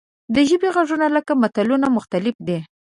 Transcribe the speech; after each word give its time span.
د 0.33 0.35
ژبې 0.49 0.69
غږونه 0.75 1.07
لکه 1.15 1.31
ملتونه 1.41 1.87
مختلف 1.97 2.35
دي. 2.47 2.57